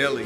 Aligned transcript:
Milli. 0.00 0.24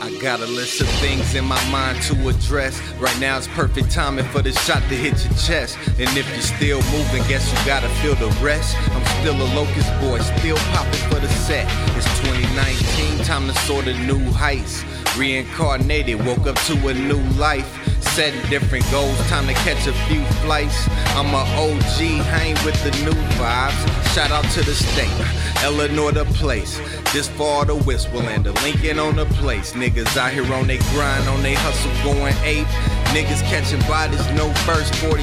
I 0.00 0.16
got 0.22 0.38
a 0.38 0.46
list 0.46 0.80
of 0.80 0.86
things 1.00 1.34
in 1.34 1.44
my 1.44 1.60
mind 1.72 2.00
to 2.02 2.28
address. 2.28 2.80
Right 3.00 3.18
now 3.18 3.36
it's 3.36 3.48
perfect 3.48 3.90
timing 3.90 4.26
for 4.26 4.42
the 4.42 4.52
shot 4.52 4.80
to 4.82 4.94
hit 4.94 5.24
your 5.24 5.34
chest. 5.34 5.76
And 5.98 6.08
if 6.16 6.28
you're 6.30 6.40
still 6.40 6.80
moving, 6.92 7.24
guess 7.26 7.50
you 7.50 7.66
gotta 7.66 7.88
feel 8.00 8.14
the 8.14 8.28
rest. 8.40 8.76
I'm 8.92 9.04
still 9.18 9.34
a 9.34 9.48
locust 9.56 9.90
boy, 10.00 10.20
still 10.38 10.56
popping 10.70 11.02
for 11.10 11.18
the 11.18 11.28
set. 11.46 11.66
It's 11.96 12.06
2019, 12.20 13.24
time 13.24 13.48
to 13.48 13.54
soar 13.66 13.82
to 13.82 13.94
new 14.06 14.30
heights. 14.30 14.84
Reincarnated, 15.16 16.24
woke 16.24 16.46
up 16.46 16.56
to 16.66 16.74
a 16.86 16.94
new 16.94 17.22
life. 17.40 17.87
Setting 18.18 18.50
different 18.50 18.84
goals, 18.90 19.16
time 19.28 19.46
to 19.46 19.54
catch 19.54 19.86
a 19.86 19.92
few 20.08 20.24
flights. 20.42 20.88
I'm 21.14 21.32
a 21.32 21.46
OG, 21.54 22.18
hang 22.26 22.54
with 22.66 22.74
the 22.82 22.90
new 23.04 23.14
vibes. 23.38 24.12
Shout 24.12 24.32
out 24.32 24.42
to 24.54 24.64
the 24.64 24.74
state, 24.74 25.62
Eleanor 25.62 26.10
the 26.10 26.24
place. 26.34 26.80
This 27.12 27.30
all 27.38 27.64
the 27.64 27.76
whistle 27.76 28.18
and 28.22 28.42
the 28.42 28.50
Lincoln 28.64 28.98
on 28.98 29.14
the 29.14 29.26
place. 29.38 29.74
Niggas 29.74 30.16
out 30.16 30.32
here 30.32 30.52
on 30.52 30.66
they 30.66 30.78
grind, 30.90 31.28
on 31.28 31.44
they 31.44 31.54
hustle 31.54 31.92
going 32.02 32.34
ape. 32.42 32.66
Niggas 33.14 33.40
catching 33.42 33.78
bodies, 33.86 34.26
no 34.34 34.52
first 34.66 34.92
48. 34.96 35.22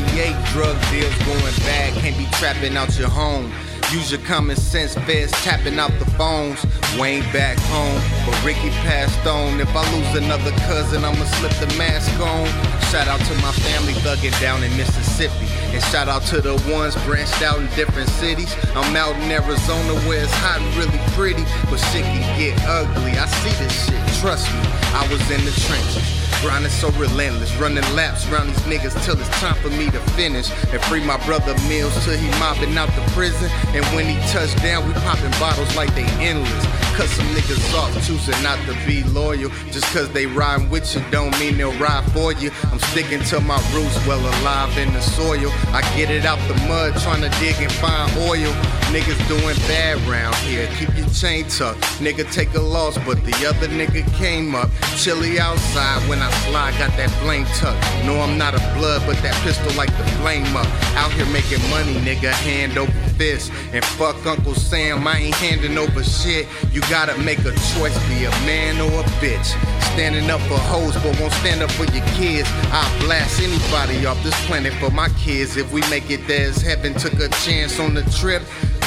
Drug 0.54 0.80
deals 0.90 1.18
going 1.28 1.56
bad, 1.68 1.94
can't 2.00 2.18
be 2.18 2.28
trapping 2.38 2.78
out 2.78 2.98
your 2.98 3.10
home. 3.10 3.52
Use 3.92 4.12
your 4.12 4.22
common 4.22 4.56
sense, 4.56 4.96
feds 5.06 5.32
tapping 5.44 5.80
out 5.80 5.92
the 6.00 6.06
phones. 6.18 6.66
Wayne 7.00 7.24
back 7.32 7.58
home, 7.70 8.02
but 8.26 8.36
Ricky 8.44 8.70
passed 8.84 9.26
on. 9.28 9.60
If 9.60 9.70
I 9.76 9.84
lose 9.94 10.24
another 10.24 10.52
cousin, 10.66 11.04
I'ma 11.04 11.26
slip 11.38 11.54
the 11.60 11.68
mask 11.78 12.12
on. 12.20 12.48
Shout 12.92 13.08
out 13.08 13.20
to 13.20 13.34
my 13.42 13.52
family 13.52 13.94
thugging 13.94 14.38
down 14.42 14.64
in 14.64 14.76
Mississippi. 14.76 15.48
And 15.76 15.84
shout 15.84 16.08
out 16.08 16.24
to 16.34 16.42
the 16.42 16.56
ones 16.72 16.96
branched 17.04 17.42
out 17.42 17.60
in 17.60 17.68
different 17.76 18.10
cities. 18.10 18.56
I'm 18.76 18.96
out 18.96 19.16
in 19.16 19.32
Arizona 19.32 19.94
where 20.08 20.24
it's 20.24 20.34
hot 20.40 20.62
and 20.62 20.76
really 20.76 21.00
pretty, 21.14 21.44
but 21.70 21.78
shit 21.92 22.04
can 22.04 22.24
get 22.40 22.58
ugly. 22.68 23.12
I 23.20 23.28
see 23.28 23.64
this 23.64 23.76
shit, 23.86 23.95
trust 24.26 24.52
me. 24.52 24.60
I 24.98 25.08
was 25.12 25.22
in 25.30 25.46
the 25.46 25.52
trenches. 25.70 26.26
Grinding 26.42 26.72
so 26.72 26.90
relentless, 26.92 27.56
running 27.58 27.86
laps 27.94 28.28
around 28.28 28.48
these 28.48 28.66
niggas 28.66 28.98
till 29.06 29.20
it's 29.20 29.30
time 29.40 29.56
for 29.62 29.70
me 29.70 29.86
to 29.92 30.00
finish. 30.18 30.50
And 30.74 30.82
free 30.86 31.04
my 31.04 31.24
brother 31.26 31.54
Mills 31.70 31.94
till 32.04 32.18
he 32.18 32.28
mopping 32.40 32.76
out 32.76 32.90
the 32.96 33.06
prison. 33.14 33.50
And 33.76 33.86
when 33.96 34.06
he 34.06 34.18
touched 34.32 34.58
down, 34.64 34.88
we 34.88 34.94
popping 35.06 35.30
bottles 35.40 35.76
like 35.76 35.94
they 35.94 36.06
endless. 36.18 36.66
Cut 36.96 37.08
some 37.10 37.28
niggas 37.36 37.74
off, 37.76 37.94
choosing 38.08 38.42
not 38.42 38.58
to 38.68 38.74
be 38.88 39.04
loyal. 39.04 39.50
Just 39.70 39.86
cause 39.94 40.10
they 40.12 40.26
rhyme 40.26 40.70
with 40.70 40.96
you 40.96 41.04
don't 41.12 41.38
mean 41.40 41.58
they'll 41.58 41.78
ride 41.78 42.10
for 42.14 42.32
you. 42.32 42.52
I'm 42.72 42.80
sticking 42.80 43.22
to 43.32 43.42
my 43.42 43.58
roots, 43.74 43.98
well 44.08 44.20
alive 44.20 44.78
in 44.78 44.94
the 44.94 45.02
soil. 45.02 45.52
I 45.74 45.82
get 45.96 46.10
it 46.10 46.26
out 46.26 46.40
the 46.48 46.56
mud, 46.68 46.96
trying 47.02 47.22
to 47.22 47.30
dig 47.40 47.56
and 47.62 47.72
find 47.72 48.10
oil. 48.20 48.52
Niggas 48.94 49.28
doing 49.28 49.58
bad 49.68 50.00
round 50.08 50.36
here, 50.48 50.68
keep 50.78 50.96
your 50.96 51.10
chain 51.10 51.46
tucked. 51.50 51.82
Nigga 52.00 52.32
take 52.32 52.54
a 52.54 52.62
loss, 52.62 52.98
but 53.00 53.22
the 53.26 53.36
other 53.46 53.68
nigga 53.68 54.06
came 54.18 54.56
up. 54.56 54.70
Chilly 54.98 55.40
outside 55.40 56.08
when 56.10 56.20
I 56.22 56.32
slide, 56.48 56.78
got 56.78 56.96
that 56.98 57.10
flame 57.22 57.46
tucked. 57.58 57.84
No, 58.06 58.20
I'm 58.22 58.38
not 58.38 58.54
a 58.54 58.60
blood, 58.78 59.04
but 59.06 59.18
that 59.24 59.36
pistol 59.44 59.72
like 59.76 59.92
the 59.98 60.06
flame 60.20 60.56
up. 60.56 60.68
Out 60.96 61.12
here 61.14 61.26
making 61.28 61.62
money, 61.70 61.96
nigga, 62.02 62.32
hand 62.32 62.78
over 62.78 62.92
fist. 63.18 63.52
And 63.74 63.84
fuck 63.84 64.26
Uncle 64.26 64.56
Sam, 64.56 65.08
I 65.08 65.18
ain't 65.18 65.36
handing 65.36 65.78
over 65.78 66.04
shit. 66.04 66.48
You 66.72 66.82
gotta 66.82 67.18
make 67.20 67.40
a 67.40 67.54
choice, 67.76 67.98
be 68.08 68.26
a 68.26 68.32
man 68.46 68.80
or 68.82 69.02
a 69.02 69.04
bitch. 69.22 69.56
Standing 69.94 70.30
up 70.30 70.42
for 70.42 70.58
hoes, 70.58 70.94
but 70.96 71.20
won't 71.20 71.34
stand 71.34 71.62
up 71.62 71.72
for 71.72 71.86
your 71.86 72.06
kids. 72.16 72.50
I'll 72.72 73.00
blast 73.00 73.42
anybody 73.42 74.06
off 74.06 74.22
this 74.24 74.36
planet 74.46 74.74
for 74.74 74.92
my 74.92 75.10
kids. 75.20 75.58
If 75.58 75.72
we 75.72 75.82
make 75.90 76.10
it 76.10 76.28
there, 76.28 76.50
as 76.50 76.62
heaven 76.62 76.94
took 76.94 77.14
a 77.14 77.30
chance 77.44 77.80
on 77.80 77.94
the 77.94 78.04
trip. 78.20 78.44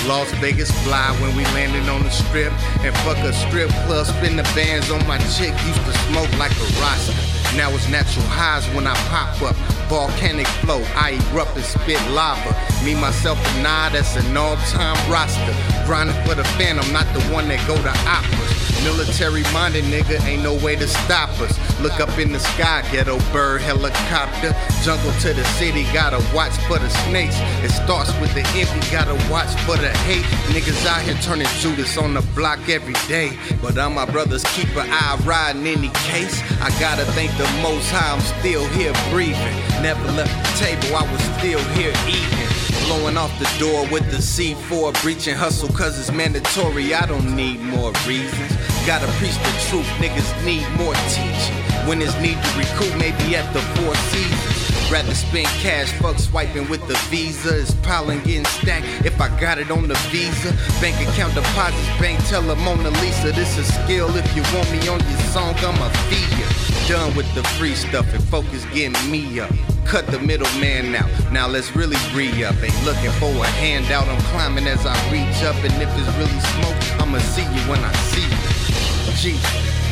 Las 0.06 0.30
Vegas 0.40 0.70
fly 0.84 1.10
when 1.20 1.34
we 1.36 1.44
landed 1.56 1.88
on 1.88 2.02
the 2.02 2.10
strip. 2.10 2.52
And 2.84 2.94
fuck 2.98 3.18
a 3.18 3.32
strip 3.32 3.70
club, 3.86 4.06
spin 4.06 4.36
the 4.36 4.44
bands 4.54 4.90
on 4.90 5.06
my 5.06 5.18
chick. 5.36 5.52
Used 5.66 5.84
to 5.84 5.92
smoke 6.08 6.30
like 6.38 6.52
a 6.52 6.68
roster. 6.80 7.14
Now 7.56 7.70
it's 7.70 7.88
natural 7.88 8.26
highs 8.26 8.66
when 8.74 8.86
I 8.86 8.94
pop 9.08 9.40
up. 9.42 9.56
Volcanic 9.88 10.46
flow, 10.62 10.82
I 10.94 11.18
erupt 11.32 11.56
and 11.56 11.64
spit 11.64 12.00
lava. 12.10 12.54
Me, 12.84 12.94
myself, 12.94 13.38
and 13.56 13.66
I, 13.66 13.88
that's 13.88 14.16
an 14.16 14.36
all 14.36 14.56
time 14.68 14.98
roster. 15.10 15.77
Grinding 15.88 16.22
for 16.26 16.34
the 16.34 16.44
I'm 16.60 16.92
not 16.92 17.08
the 17.16 17.22
one 17.32 17.48
that 17.48 17.66
go 17.66 17.72
to 17.72 17.88
operas. 18.04 18.84
Military 18.84 19.40
minded 19.56 19.84
nigga, 19.84 20.20
ain't 20.28 20.42
no 20.42 20.52
way 20.60 20.76
to 20.76 20.86
stop 20.86 21.30
us. 21.40 21.56
Look 21.80 21.98
up 21.98 22.12
in 22.18 22.30
the 22.30 22.38
sky, 22.38 22.84
ghetto 22.92 23.18
bird, 23.32 23.62
helicopter. 23.62 24.52
Jungle 24.84 25.10
to 25.24 25.32
the 25.32 25.42
city, 25.56 25.84
gotta 25.94 26.20
watch 26.36 26.52
for 26.68 26.78
the 26.78 26.90
snakes. 27.08 27.36
It 27.64 27.70
starts 27.70 28.12
with 28.20 28.34
the 28.34 28.44
envy, 28.52 28.84
gotta 28.92 29.16
watch 29.32 29.48
for 29.64 29.78
the 29.80 29.88
hate. 30.04 30.28
Niggas 30.52 30.84
out 30.84 31.00
here 31.00 31.16
turning 31.22 31.48
Judas 31.56 31.96
on 31.96 32.12
the 32.12 32.20
block 32.36 32.68
every 32.68 32.92
day. 33.08 33.32
But 33.62 33.78
I'm 33.78 33.94
my 33.94 34.04
brother's 34.04 34.44
keeper, 34.52 34.84
I 34.84 35.16
ride 35.24 35.56
in 35.56 35.66
any 35.66 35.88
case. 36.04 36.36
I 36.60 36.68
gotta 36.78 37.06
thank 37.16 37.32
the 37.38 37.48
most 37.64 37.88
high, 37.88 38.12
I'm 38.12 38.20
still 38.40 38.68
here 38.76 38.92
breathing. 39.08 39.56
Never 39.80 40.04
left 40.12 40.36
the 40.36 40.66
table, 40.66 40.94
I 40.94 41.10
was 41.10 41.22
still 41.40 41.64
here 41.72 41.94
eating. 42.06 42.67
Blowing 42.86 43.16
off 43.16 43.36
the 43.38 43.50
door 43.58 43.86
with 43.90 44.10
the 44.10 44.18
C4, 44.18 45.02
breaching 45.02 45.34
hustle 45.34 45.68
cause 45.68 45.98
it's 45.98 46.12
mandatory. 46.12 46.94
I 46.94 47.06
don't 47.06 47.34
need 47.34 47.60
more 47.60 47.92
reasons. 48.06 48.52
Gotta 48.86 49.06
preach 49.18 49.36
the 49.36 49.52
truth, 49.68 49.86
niggas 49.98 50.44
need 50.44 50.66
more 50.78 50.94
teaching. 51.08 51.56
When 51.86 52.00
it's 52.00 52.14
need 52.20 52.42
to 52.42 52.58
recoup, 52.58 52.96
maybe 52.98 53.36
at 53.36 53.52
the 53.52 53.60
Four 53.60 53.94
Seasons. 54.10 54.57
Rather 54.90 55.14
spend 55.14 55.46
cash, 55.60 55.92
fuck 56.00 56.18
swiping 56.18 56.66
with 56.70 56.80
the 56.88 56.94
Visa. 57.10 57.60
It's 57.60 57.74
piling 57.82 58.20
getting 58.20 58.46
stacked 58.46 58.86
if 59.04 59.20
I 59.20 59.28
got 59.38 59.58
it 59.58 59.70
on 59.70 59.86
the 59.86 59.94
Visa. 60.08 60.50
Bank 60.80 60.96
account 61.06 61.34
deposits, 61.34 61.88
bank 62.00 62.18
tell 62.26 62.40
her 62.42 62.56
Mona 62.56 62.88
Lisa. 63.02 63.32
This 63.32 63.58
is 63.58 63.66
skill. 63.84 64.08
If 64.16 64.24
you 64.34 64.42
want 64.56 64.70
me 64.72 64.88
on 64.88 65.00
your 65.00 65.20
song, 65.28 65.54
I'ma 65.58 65.90
feed 66.08 66.38
ya. 66.38 66.48
Done 66.88 67.14
with 67.14 67.28
the 67.34 67.42
free 67.58 67.74
stuff 67.74 68.10
and 68.14 68.24
focus 68.24 68.64
getting 68.72 69.10
me 69.10 69.40
up. 69.40 69.52
Cut 69.84 70.06
the 70.06 70.18
middleman 70.20 70.94
out. 70.94 71.10
Now 71.30 71.48
let's 71.48 71.76
really 71.76 71.96
re 72.14 72.44
up. 72.44 72.56
Ain't 72.62 72.84
looking 72.86 73.10
for 73.20 73.28
a 73.28 73.46
handout. 73.60 74.08
I'm 74.08 74.20
climbing 74.32 74.66
as 74.66 74.86
I 74.86 74.94
reach 75.12 75.44
up. 75.44 75.56
And 75.56 75.82
if 75.82 75.90
it's 75.98 76.16
really 76.16 76.40
smoke, 76.56 77.00
I'ma 77.00 77.18
see 77.18 77.42
you 77.42 77.62
when 77.68 77.80
I 77.84 77.92
see 78.08 78.24
you. 78.24 79.36
G. 79.36 79.87